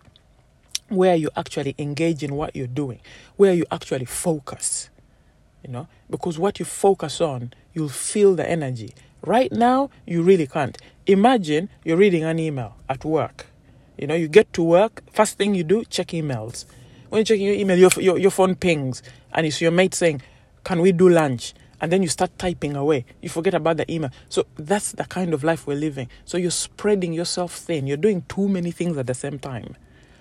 where 0.90 1.16
you 1.16 1.30
actually 1.36 1.76
engage 1.78 2.24
in 2.24 2.36
what 2.36 2.56
you're 2.56 2.68
doing, 2.68 3.00
where 3.36 3.54
you 3.54 3.66
actually 3.72 4.06
focus. 4.06 4.90
You 5.64 5.74
know, 5.74 5.88
because 6.10 6.40
what 6.40 6.60
you 6.60 6.66
focus 6.66 7.20
on, 7.20 7.52
you'll 7.74 7.90
feel 7.90 8.36
the 8.36 8.50
energy. 8.50 8.94
Right 9.22 9.52
now, 9.52 9.90
you 10.06 10.22
really 10.22 10.48
can't. 10.48 10.78
Imagine 11.06 11.70
you're 11.84 11.98
reading 11.98 12.24
an 12.24 12.40
email 12.40 12.76
at 12.88 13.04
work. 13.04 13.48
You 13.98 14.08
know, 14.08 14.16
you 14.16 14.28
get 14.28 14.54
to 14.54 14.64
work, 14.64 15.02
first 15.12 15.38
thing 15.38 15.56
you 15.56 15.64
do, 15.64 15.84
check 15.86 16.08
emails. 16.08 16.66
When 17.10 17.20
you're 17.20 17.26
checking 17.26 17.46
your 17.46 17.56
email, 17.56 17.78
your, 17.78 17.92
your, 17.98 18.18
your 18.18 18.32
phone 18.32 18.56
pings 18.56 19.02
and 19.32 19.46
it's 19.46 19.62
your 19.62 19.72
mate 19.72 19.94
saying, 19.94 20.22
Can 20.64 20.82
we 20.82 20.92
do 20.92 21.10
lunch? 21.10 21.54
And 21.80 21.92
then 21.92 22.02
you 22.02 22.10
start 22.10 22.32
typing 22.40 22.76
away. 22.76 23.06
You 23.22 23.30
forget 23.30 23.54
about 23.54 23.78
the 23.78 23.92
email. 23.92 24.10
So 24.30 24.48
that's 24.56 24.94
the 24.94 25.06
kind 25.06 25.34
of 25.34 25.44
life 25.44 25.68
we're 25.68 25.78
living. 25.78 26.10
So 26.26 26.38
you're 26.38 26.50
spreading 26.50 27.14
yourself 27.14 27.54
thin. 27.54 27.86
You're 27.86 27.98
doing 27.98 28.24
too 28.28 28.48
many 28.48 28.72
things 28.72 28.98
at 28.98 29.06
the 29.06 29.14
same 29.14 29.38
time. 29.38 29.76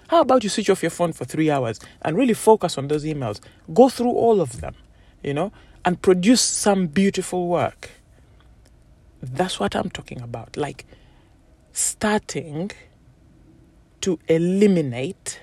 How 0.08 0.20
about 0.20 0.44
you 0.44 0.50
switch 0.50 0.70
off 0.70 0.82
your 0.82 0.90
phone 0.90 1.12
for 1.12 1.24
three 1.24 1.50
hours 1.50 1.80
and 2.02 2.16
really 2.16 2.34
focus 2.34 2.76
on 2.78 2.88
those 2.88 3.04
emails? 3.04 3.40
Go 3.72 3.88
through 3.88 4.10
all 4.10 4.40
of 4.40 4.60
them, 4.60 4.74
you 5.22 5.34
know, 5.34 5.50
and 5.84 6.00
produce 6.00 6.42
some 6.42 6.86
beautiful 6.86 7.48
work. 7.48 7.90
That's 9.22 9.58
what 9.58 9.74
I'm 9.74 9.90
talking 9.90 10.20
about. 10.20 10.56
Like 10.56 10.84
starting 11.72 12.70
to 14.02 14.18
eliminate 14.28 15.40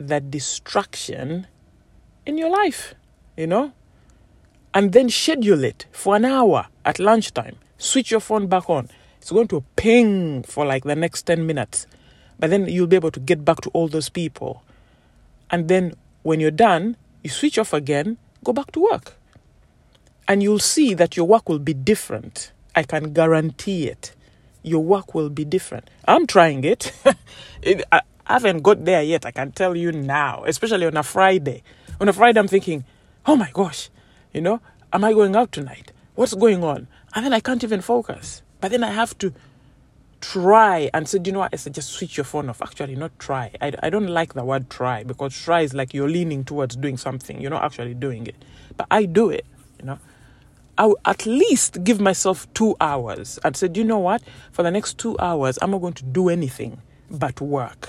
the 0.00 0.20
distraction 0.20 1.46
in 2.24 2.38
your 2.38 2.50
life, 2.50 2.94
you 3.36 3.46
know? 3.46 3.72
And 4.72 4.92
then 4.92 5.10
schedule 5.10 5.62
it 5.62 5.86
for 5.92 6.16
an 6.16 6.24
hour 6.24 6.66
at 6.84 6.98
lunchtime. 6.98 7.56
Switch 7.76 8.10
your 8.10 8.20
phone 8.20 8.46
back 8.46 8.70
on. 8.70 8.88
It's 9.18 9.30
going 9.30 9.48
to 9.48 9.62
ping 9.76 10.42
for 10.42 10.64
like 10.64 10.84
the 10.84 10.96
next 10.96 11.22
10 11.22 11.46
minutes. 11.46 11.86
But 12.38 12.50
then 12.50 12.66
you'll 12.66 12.86
be 12.86 12.96
able 12.96 13.10
to 13.10 13.20
get 13.20 13.44
back 13.44 13.60
to 13.62 13.70
all 13.70 13.88
those 13.88 14.08
people. 14.08 14.62
And 15.50 15.68
then 15.68 15.94
when 16.22 16.40
you're 16.40 16.50
done, 16.50 16.96
you 17.22 17.28
switch 17.28 17.58
off 17.58 17.72
again, 17.72 18.16
go 18.42 18.52
back 18.52 18.72
to 18.72 18.80
work. 18.80 19.16
And 20.26 20.42
you'll 20.42 20.60
see 20.60 20.94
that 20.94 21.16
your 21.16 21.26
work 21.26 21.48
will 21.48 21.58
be 21.58 21.74
different. 21.74 22.52
I 22.74 22.84
can 22.84 23.12
guarantee 23.12 23.88
it. 23.88 24.14
Your 24.62 24.82
work 24.82 25.14
will 25.14 25.28
be 25.28 25.44
different. 25.44 25.90
I'm 26.06 26.26
trying 26.26 26.64
it. 26.64 26.92
it 27.62 27.82
I, 27.90 28.02
I 28.30 28.34
haven't 28.34 28.62
got 28.62 28.84
there 28.84 29.02
yet, 29.02 29.26
I 29.26 29.32
can 29.32 29.50
tell 29.50 29.74
you 29.74 29.90
now, 29.90 30.44
especially 30.46 30.86
on 30.86 30.96
a 30.96 31.02
Friday. 31.02 31.64
On 32.00 32.08
a 32.08 32.12
Friday, 32.12 32.38
I'm 32.38 32.46
thinking, 32.46 32.84
oh 33.26 33.34
my 33.34 33.50
gosh, 33.52 33.90
you 34.32 34.40
know, 34.40 34.60
am 34.92 35.02
I 35.02 35.12
going 35.12 35.34
out 35.34 35.50
tonight? 35.50 35.90
What's 36.14 36.34
going 36.34 36.62
on? 36.62 36.86
And 37.12 37.26
then 37.26 37.32
I 37.32 37.40
can't 37.40 37.64
even 37.64 37.80
focus. 37.80 38.42
But 38.60 38.70
then 38.70 38.84
I 38.84 38.92
have 38.92 39.18
to 39.18 39.34
try 40.20 40.90
and 40.94 41.08
say, 41.08 41.18
do 41.18 41.30
you 41.30 41.32
know 41.32 41.40
what? 41.40 41.52
I 41.52 41.56
said, 41.56 41.74
just 41.74 41.90
switch 41.90 42.16
your 42.16 42.22
phone 42.22 42.48
off. 42.48 42.62
Actually, 42.62 42.94
not 42.94 43.18
try. 43.18 43.50
I, 43.60 43.72
I 43.82 43.90
don't 43.90 44.06
like 44.06 44.34
the 44.34 44.44
word 44.44 44.70
try 44.70 45.02
because 45.02 45.36
try 45.36 45.62
is 45.62 45.74
like 45.74 45.92
you're 45.92 46.08
leaning 46.08 46.44
towards 46.44 46.76
doing 46.76 46.98
something. 46.98 47.40
You're 47.40 47.50
not 47.50 47.64
actually 47.64 47.94
doing 47.94 48.28
it. 48.28 48.36
But 48.76 48.86
I 48.92 49.06
do 49.06 49.30
it, 49.30 49.44
you 49.80 49.86
know. 49.86 49.98
I 50.78 50.86
will 50.86 51.00
at 51.04 51.26
least 51.26 51.82
give 51.82 52.00
myself 52.00 52.46
two 52.54 52.76
hours 52.80 53.40
and 53.42 53.56
said, 53.56 53.76
you 53.76 53.82
know 53.82 53.98
what? 53.98 54.22
For 54.52 54.62
the 54.62 54.70
next 54.70 54.98
two 54.98 55.16
hours, 55.18 55.58
I'm 55.60 55.72
not 55.72 55.80
going 55.80 55.94
to 55.94 56.04
do 56.04 56.28
anything 56.28 56.80
but 57.10 57.40
work. 57.40 57.88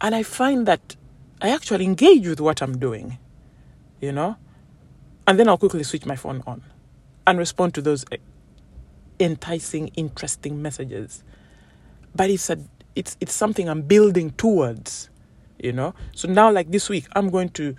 And 0.00 0.14
I 0.14 0.22
find 0.22 0.66
that 0.66 0.96
I 1.40 1.50
actually 1.50 1.84
engage 1.84 2.26
with 2.26 2.40
what 2.40 2.62
I'm 2.62 2.78
doing, 2.78 3.18
you 4.00 4.12
know? 4.12 4.36
And 5.26 5.38
then 5.38 5.48
I'll 5.48 5.58
quickly 5.58 5.82
switch 5.82 6.06
my 6.06 6.16
phone 6.16 6.42
on 6.46 6.62
and 7.26 7.38
respond 7.38 7.74
to 7.74 7.82
those 7.82 8.04
eh, 8.12 8.18
enticing, 9.18 9.88
interesting 9.88 10.62
messages. 10.62 11.24
But 12.14 12.30
it's 12.30 12.48
a 12.48 12.58
it's 12.94 13.16
it's 13.20 13.34
something 13.34 13.68
I'm 13.68 13.82
building 13.82 14.30
towards, 14.32 15.10
you 15.58 15.72
know. 15.72 15.94
So 16.14 16.28
now, 16.28 16.50
like 16.50 16.70
this 16.70 16.88
week, 16.88 17.06
I'm 17.12 17.30
going 17.30 17.50
to 17.50 17.76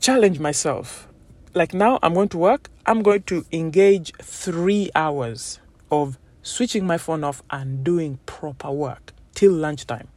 challenge 0.00 0.38
myself. 0.40 1.08
Like 1.54 1.74
now, 1.74 1.98
I'm 2.02 2.14
going 2.14 2.30
to 2.30 2.38
work. 2.38 2.70
I'm 2.86 3.02
going 3.02 3.22
to 3.24 3.44
engage 3.52 4.12
three 4.20 4.90
hours 4.94 5.60
of 5.90 6.18
switching 6.42 6.86
my 6.86 6.98
phone 6.98 7.22
off 7.22 7.42
and 7.50 7.84
doing 7.84 8.18
proper 8.26 8.70
work 8.70 9.12
till 9.34 9.52
lunchtime. 9.52 10.08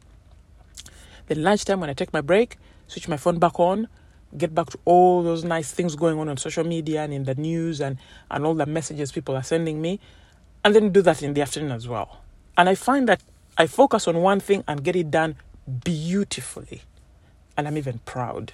Then 1.26 1.42
lunchtime, 1.42 1.80
when 1.80 1.90
I 1.90 1.94
take 1.94 2.12
my 2.12 2.20
break, 2.20 2.58
switch 2.86 3.08
my 3.08 3.16
phone 3.16 3.38
back 3.38 3.58
on, 3.58 3.88
get 4.36 4.54
back 4.54 4.70
to 4.70 4.78
all 4.84 5.22
those 5.22 5.44
nice 5.44 5.72
things 5.72 5.96
going 5.96 6.18
on 6.18 6.28
on 6.28 6.36
social 6.36 6.64
media 6.64 7.02
and 7.02 7.12
in 7.12 7.24
the 7.24 7.34
news 7.34 7.80
and, 7.80 7.98
and 8.30 8.44
all 8.44 8.54
the 8.54 8.66
messages 8.66 9.12
people 9.12 9.36
are 9.36 9.42
sending 9.42 9.80
me, 9.80 10.00
and 10.64 10.74
then 10.74 10.90
do 10.90 11.02
that 11.02 11.22
in 11.22 11.34
the 11.34 11.42
afternoon 11.42 11.72
as 11.72 11.88
well. 11.88 12.20
And 12.56 12.68
I 12.68 12.74
find 12.74 13.08
that 13.08 13.22
I 13.58 13.66
focus 13.66 14.08
on 14.08 14.16
one 14.16 14.40
thing 14.40 14.64
and 14.68 14.82
get 14.82 14.96
it 14.96 15.10
done 15.10 15.36
beautifully. 15.84 16.82
And 17.56 17.66
I'm 17.66 17.76
even 17.76 18.00
proud. 18.00 18.52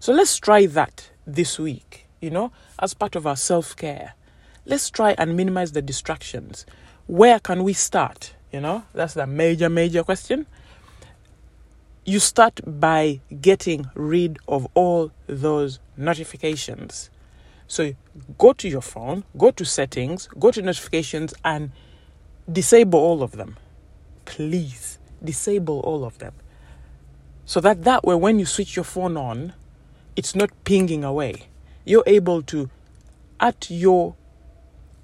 So 0.00 0.12
let's 0.12 0.36
try 0.36 0.66
that 0.66 1.10
this 1.26 1.58
week, 1.58 2.06
you 2.20 2.30
know, 2.30 2.52
as 2.78 2.94
part 2.94 3.16
of 3.16 3.26
our 3.26 3.36
self 3.36 3.76
care. 3.76 4.14
Let's 4.64 4.90
try 4.90 5.14
and 5.18 5.36
minimize 5.36 5.72
the 5.72 5.82
distractions. 5.82 6.66
Where 7.06 7.40
can 7.40 7.64
we 7.64 7.72
start? 7.72 8.34
You 8.52 8.60
know, 8.60 8.84
that's 8.92 9.14
the 9.14 9.26
major, 9.26 9.68
major 9.68 10.04
question 10.04 10.46
you 12.08 12.18
start 12.18 12.58
by 12.64 13.20
getting 13.42 13.90
rid 13.94 14.38
of 14.48 14.66
all 14.72 15.12
those 15.26 15.78
notifications. 15.94 17.10
So 17.66 17.92
go 18.38 18.54
to 18.54 18.66
your 18.66 18.80
phone, 18.80 19.24
go 19.36 19.50
to 19.50 19.62
settings, 19.66 20.26
go 20.38 20.50
to 20.50 20.62
notifications, 20.62 21.34
and 21.44 21.70
disable 22.50 22.98
all 22.98 23.22
of 23.22 23.32
them. 23.32 23.58
Please 24.24 24.98
disable 25.22 25.80
all 25.80 26.02
of 26.02 26.16
them. 26.16 26.32
So 27.44 27.60
that 27.60 27.84
that 27.84 28.04
way, 28.04 28.14
when 28.14 28.38
you 28.38 28.46
switch 28.46 28.74
your 28.74 28.86
phone 28.86 29.18
on, 29.18 29.52
it's 30.16 30.34
not 30.34 30.48
pinging 30.64 31.04
away. 31.04 31.48
You're 31.84 32.04
able 32.06 32.40
to, 32.44 32.70
at 33.38 33.70
your 33.70 34.16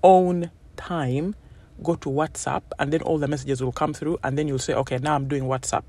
own 0.03 0.51
time, 0.79 1.35
go 1.83 1.97
to 1.97 2.09
WhatsApp, 2.09 2.63
and 2.79 2.95
then 2.95 3.03
all 3.03 3.19
the 3.19 3.29
messages 3.29 3.63
will 3.63 3.73
come 3.73 3.93
through, 3.93 4.19
and 4.25 4.39
then 4.39 4.49
you'll 4.49 4.59
say, 4.59 4.73
okay, 4.73 4.97
now 4.97 5.15
I'm 5.15 5.29
doing 5.29 5.43
WhatsApp 5.43 5.83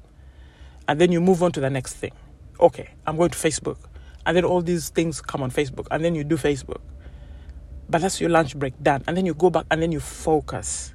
and 0.87 0.99
then 0.99 1.11
you 1.11 1.21
move 1.21 1.43
on 1.43 1.51
to 1.53 1.59
the 1.59 1.69
next 1.69 1.93
thing. 1.93 2.11
Okay, 2.59 2.89
I'm 3.05 3.17
going 3.17 3.31
to 3.31 3.37
Facebook. 3.37 3.77
And 4.25 4.35
then 4.35 4.45
all 4.45 4.61
these 4.61 4.89
things 4.89 5.21
come 5.21 5.43
on 5.43 5.51
Facebook, 5.51 5.87
and 5.91 6.03
then 6.03 6.15
you 6.15 6.23
do 6.23 6.35
Facebook. 6.35 6.81
But 7.89 8.01
that's 8.01 8.19
your 8.19 8.29
lunch 8.29 8.57
break 8.57 8.73
done. 8.81 9.03
And 9.07 9.15
then 9.15 9.25
you 9.25 9.33
go 9.33 9.49
back 9.49 9.65
and 9.69 9.81
then 9.81 9.91
you 9.91 9.99
focus. 9.99 10.93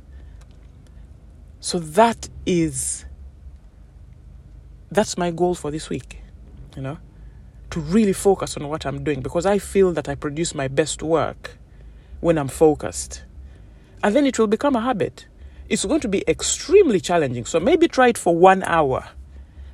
So 1.61 1.79
that 1.79 2.29
is 2.47 3.05
that's 4.91 5.17
my 5.17 5.31
goal 5.31 5.55
for 5.55 5.71
this 5.71 5.89
week, 5.89 6.21
you 6.75 6.83
know, 6.83 6.99
to 7.71 7.81
really 7.81 8.13
focus 8.13 8.57
on 8.57 8.69
what 8.69 8.85
I'm 8.85 9.05
doing 9.05 9.21
because 9.21 9.47
I 9.47 9.59
feel 9.59 9.93
that 9.93 10.09
I 10.09 10.17
produce 10.17 10.55
my 10.55 10.67
best 10.67 11.03
work 11.03 11.59
when 12.21 12.39
I'm 12.39 12.49
focused. 12.49 13.23
And 14.03 14.17
then 14.17 14.27
it 14.27 14.39
will 14.39 14.49
become 14.49 14.75
a 14.75 14.81
habit. 14.81 15.27
It's 15.69 15.85
going 15.85 16.01
to 16.01 16.09
be 16.09 16.25
extremely 16.27 16.99
challenging. 16.99 17.45
So 17.45 17.61
maybe 17.61 17.87
try 17.87 18.09
it 18.09 18.19
for 18.19 18.35
one 18.35 18.65
hour 18.65 19.09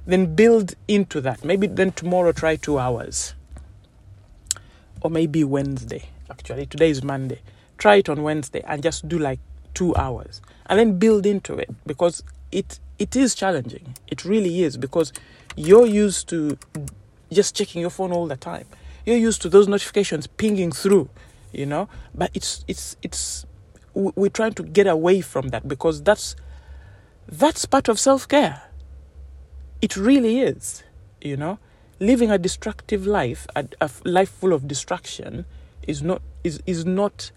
then 0.07 0.35
build 0.35 0.75
into 0.89 1.21
that. 1.21 1.45
Maybe 1.45 1.67
then 1.67 1.93
tomorrow 1.93 2.33
try 2.33 2.57
two 2.57 2.79
hours. 2.79 3.35
Or 5.01 5.11
maybe 5.11 5.45
Wednesday. 5.45 6.09
Actually, 6.31 6.67
today 6.67 6.91
is 6.91 7.03
Monday. 7.03 7.41
Try 7.79 7.97
it 7.97 8.09
on 8.09 8.23
Wednesday 8.23 8.63
and 8.67 8.83
just 8.83 9.09
do 9.09 9.19
like 9.19 9.41
two 9.75 9.95
hours. 9.97 10.41
And 10.67 10.79
then 10.79 10.99
build 10.99 11.27
into 11.27 11.55
it 11.57 11.71
because 11.87 12.23
it 12.51 12.81
it 12.99 13.15
is 13.15 13.35
challenging. 13.35 13.95
It 14.07 14.25
really 14.25 14.63
is 14.63 14.77
because 14.77 15.13
you're 15.57 15.87
used 15.87 16.29
to 16.31 16.57
just 17.31 17.55
checking 17.55 17.81
your 17.83 17.91
phone 17.91 18.13
all 18.13 18.27
the 18.27 18.37
time. 18.37 18.67
you're 19.07 19.17
used 19.17 19.41
to 19.43 19.49
those 19.49 19.69
notifications 19.69 20.27
pinging 20.27 20.73
through, 20.73 21.09
you 21.53 21.65
know. 21.65 21.89
But 22.15 22.31
it's 22.35 22.65
it's 22.69 22.97
it's 23.03 23.47
we're 23.95 24.29
trying 24.29 24.53
to 24.55 24.63
get 24.63 24.87
away 24.87 25.21
from 25.23 25.49
that 25.49 25.67
because 25.67 26.03
that's 26.03 26.37
that's 27.29 27.65
part 27.65 27.89
of 27.89 27.99
self-care. 27.99 28.63
It 29.81 29.97
really 29.97 30.41
is, 30.41 30.83
you 31.21 31.37
know. 31.37 31.59
Living 31.99 32.31
a 32.31 32.39
destructive 32.39 33.07
life, 33.07 33.47
a, 33.57 33.67
a 33.81 33.91
life 34.05 34.29
full 34.29 34.53
of 34.53 34.69
distraction, 34.69 35.47
is 35.87 36.03
not 36.03 36.21
is 36.45 36.63
is 36.67 36.85
not 36.85 37.31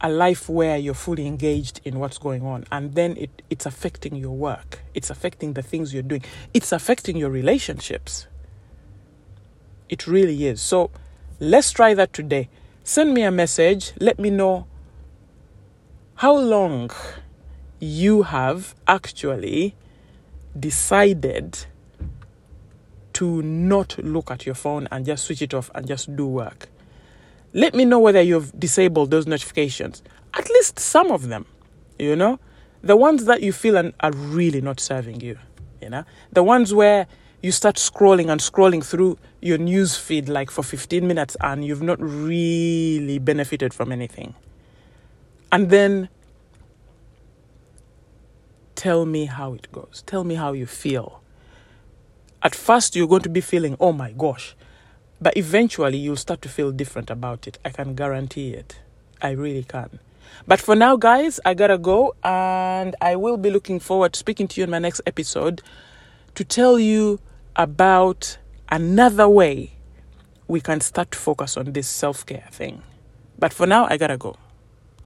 a 0.00 0.08
life 0.08 0.48
where 0.48 0.76
you're 0.76 0.94
fully 0.94 1.26
engaged 1.26 1.80
in 1.84 1.98
what's 1.98 2.18
going 2.18 2.42
on 2.44 2.64
and 2.70 2.94
then 2.94 3.16
it, 3.16 3.42
it's 3.50 3.66
affecting 3.66 4.14
your 4.14 4.30
work. 4.30 4.80
It's 4.94 5.10
affecting 5.10 5.54
the 5.54 5.62
things 5.62 5.92
you're 5.92 6.04
doing. 6.04 6.24
It's 6.54 6.70
affecting 6.72 7.16
your 7.16 7.30
relationships. 7.30 8.28
It 9.88 10.06
really 10.06 10.46
is. 10.46 10.60
So 10.60 10.90
let's 11.40 11.72
try 11.72 11.94
that 11.94 12.12
today. 12.12 12.48
Send 12.84 13.12
me 13.12 13.22
a 13.22 13.30
message. 13.30 13.92
Let 13.98 14.18
me 14.18 14.30
know 14.30 14.66
how 16.16 16.36
long 16.36 16.90
you 17.80 18.22
have 18.22 18.74
actually 18.86 19.74
decided 20.58 21.66
to 23.14 23.42
not 23.42 23.98
look 23.98 24.30
at 24.30 24.46
your 24.46 24.54
phone 24.54 24.86
and 24.90 25.04
just 25.04 25.24
switch 25.24 25.42
it 25.42 25.54
off 25.54 25.70
and 25.74 25.86
just 25.86 26.14
do 26.14 26.26
work 26.26 26.68
let 27.52 27.74
me 27.74 27.84
know 27.84 27.98
whether 27.98 28.20
you've 28.20 28.58
disabled 28.58 29.10
those 29.10 29.26
notifications. 29.26 30.02
At 30.34 30.48
least 30.50 30.78
some 30.78 31.10
of 31.10 31.28
them, 31.28 31.46
you 31.98 32.14
know? 32.14 32.38
The 32.82 32.96
ones 32.96 33.24
that 33.24 33.42
you 33.42 33.52
feel 33.52 33.76
are 33.76 34.12
really 34.12 34.60
not 34.60 34.80
serving 34.80 35.20
you, 35.20 35.38
you 35.82 35.90
know? 35.90 36.04
The 36.32 36.42
ones 36.42 36.74
where 36.74 37.06
you 37.42 37.52
start 37.52 37.76
scrolling 37.76 38.30
and 38.30 38.40
scrolling 38.40 38.84
through 38.84 39.18
your 39.40 39.58
news 39.58 39.96
feed 39.96 40.28
like 40.28 40.50
for 40.50 40.62
15 40.62 41.06
minutes 41.06 41.36
and 41.40 41.64
you've 41.64 41.82
not 41.82 41.98
really 42.00 43.18
benefited 43.18 43.72
from 43.72 43.92
anything. 43.92 44.34
And 45.50 45.70
then 45.70 46.08
tell 48.78 49.04
me 49.04 49.24
how 49.24 49.54
it 49.54 49.70
goes. 49.72 50.04
Tell 50.06 50.22
me 50.22 50.36
how 50.36 50.52
you 50.52 50.64
feel. 50.64 51.20
At 52.44 52.54
first, 52.54 52.94
you're 52.94 53.08
going 53.08 53.22
to 53.22 53.28
be 53.28 53.40
feeling, 53.40 53.76
oh 53.80 53.92
my 53.92 54.12
gosh, 54.12 54.54
but 55.20 55.36
eventually, 55.36 55.98
you'll 55.98 56.14
start 56.14 56.40
to 56.42 56.48
feel 56.48 56.70
different 56.70 57.10
about 57.10 57.48
it. 57.48 57.58
I 57.64 57.70
can 57.70 57.96
guarantee 57.96 58.50
it. 58.50 58.78
I 59.20 59.30
really 59.30 59.64
can. 59.64 59.98
But 60.46 60.60
for 60.60 60.76
now, 60.76 60.94
guys, 60.94 61.40
I 61.44 61.54
gotta 61.54 61.76
go, 61.76 62.14
and 62.22 62.94
I 63.00 63.16
will 63.16 63.36
be 63.36 63.50
looking 63.50 63.80
forward 63.80 64.12
to 64.12 64.18
speaking 64.20 64.46
to 64.46 64.60
you 64.60 64.64
in 64.64 64.70
my 64.70 64.78
next 64.78 65.00
episode 65.06 65.60
to 66.36 66.44
tell 66.44 66.78
you 66.78 67.18
about 67.56 68.38
another 68.68 69.28
way 69.28 69.72
we 70.46 70.60
can 70.60 70.80
start 70.80 71.10
to 71.10 71.18
focus 71.18 71.56
on 71.56 71.72
this 71.72 71.88
self 71.88 72.24
care 72.24 72.48
thing. 72.52 72.82
But 73.36 73.52
for 73.52 73.66
now, 73.66 73.88
I 73.90 73.96
gotta 73.96 74.16
go. 74.16 74.36